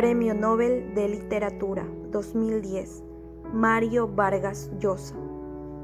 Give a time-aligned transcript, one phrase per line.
[0.00, 3.04] Premio Nobel de Literatura 2010,
[3.52, 5.14] Mario Vargas Llosa.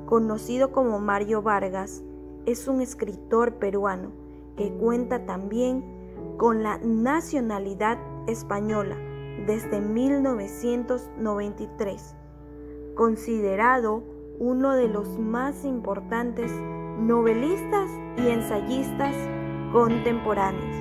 [0.07, 2.03] Conocido como Mario Vargas,
[2.47, 4.13] es un escritor peruano
[4.57, 5.85] que cuenta también
[6.39, 8.97] con la nacionalidad española
[9.47, 12.17] desde 1993,
[12.95, 14.03] considerado
[14.39, 16.51] uno de los más importantes
[16.99, 19.15] novelistas y ensayistas
[19.75, 20.75] contemporáneos.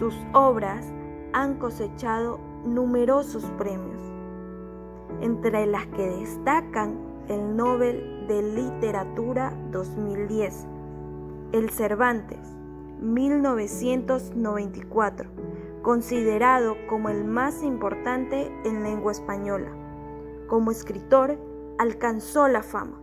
[0.00, 0.92] Sus obras
[1.32, 4.00] han cosechado numerosos premios,
[5.20, 10.66] entre las que destacan el Nobel de Literatura 2010,
[11.52, 12.38] el Cervantes
[13.00, 15.30] 1994,
[15.82, 19.70] considerado como el más importante en lengua española.
[20.46, 21.38] Como escritor,
[21.78, 23.00] alcanzó la fama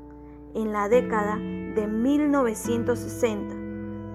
[0.53, 3.55] en la década de 1960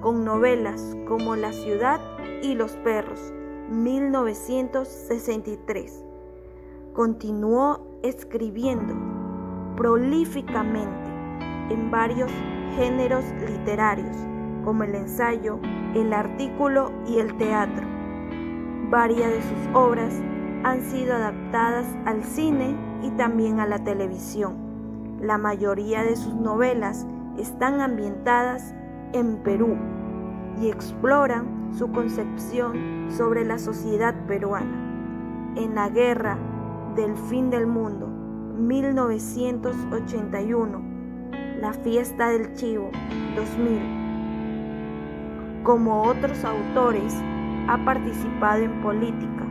[0.00, 2.00] con novelas como La ciudad
[2.42, 3.32] y los perros,
[3.72, 6.04] 1963.
[6.92, 8.94] Continuó escribiendo
[9.76, 11.10] prolíficamente
[11.70, 12.30] en varios
[12.76, 14.14] géneros literarios,
[14.64, 15.58] como el ensayo,
[15.94, 17.86] el artículo y el teatro.
[18.90, 20.12] Varias de sus obras
[20.64, 24.58] han sido adaptadas al cine y también a la televisión.
[25.20, 27.06] La mayoría de sus novelas
[27.38, 28.74] están ambientadas
[29.14, 29.78] en Perú
[30.60, 34.78] y exploran su concepción sobre la sociedad peruana.
[35.56, 36.38] En la Guerra
[36.96, 40.80] del Fin del Mundo, 1981,
[41.60, 42.92] La Fiesta del Chivo,
[43.36, 45.62] 2000.
[45.62, 47.14] Como otros autores,
[47.68, 49.46] ha participado en política,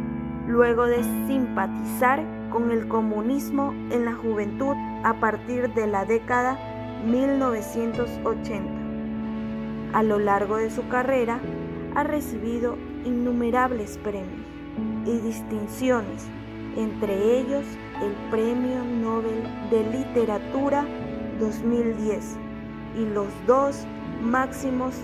[0.47, 6.57] luego de simpatizar con el comunismo en la juventud a partir de la década
[7.05, 8.80] 1980.
[9.93, 11.41] A lo largo de su carrera,
[11.95, 14.45] ha recibido innumerables premios
[15.05, 16.25] y distinciones,
[16.77, 17.65] entre ellos
[18.01, 20.85] el Premio Nobel de Literatura
[21.41, 22.37] 2010
[22.97, 23.85] y los dos
[24.21, 24.95] máximos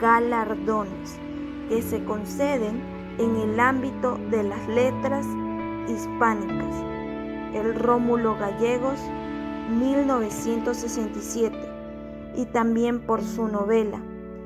[0.00, 1.18] galardones
[1.68, 2.80] que se conceden
[3.18, 5.26] en el ámbito de las letras
[5.88, 6.74] hispánicas.
[7.52, 8.98] El Rómulo Gallegos
[9.78, 11.69] 1967
[12.36, 14.00] y también por su novela